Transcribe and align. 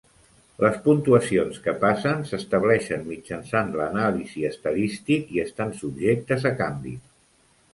Les 0.63 0.77
puntuacions 0.85 1.59
que 1.65 1.75
passen 1.83 2.23
s'estableixen 2.31 3.05
mitjançant 3.09 3.69
l'Anàlisi 3.81 4.49
estadístic 4.51 5.31
i 5.37 5.45
estan 5.45 5.77
subjectes 5.83 6.49
a 6.53 6.55
canvis. 6.65 6.99